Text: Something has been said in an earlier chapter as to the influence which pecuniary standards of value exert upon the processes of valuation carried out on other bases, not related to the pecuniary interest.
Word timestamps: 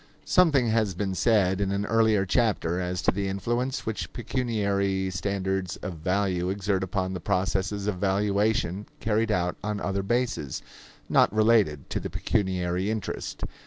Something 0.25 0.69
has 0.69 0.95
been 0.95 1.13
said 1.13 1.61
in 1.61 1.71
an 1.71 1.85
earlier 1.85 2.25
chapter 2.25 2.79
as 2.81 3.03
to 3.03 3.11
the 3.11 3.27
influence 3.27 3.85
which 3.85 4.11
pecuniary 4.13 5.11
standards 5.11 5.75
of 5.83 5.97
value 5.99 6.49
exert 6.49 6.81
upon 6.83 7.13
the 7.13 7.19
processes 7.19 7.85
of 7.85 7.97
valuation 7.97 8.87
carried 8.99 9.31
out 9.31 9.57
on 9.63 9.79
other 9.79 10.01
bases, 10.01 10.63
not 11.07 11.31
related 11.31 11.87
to 11.91 11.99
the 11.99 12.09
pecuniary 12.09 12.89
interest. 12.89 13.43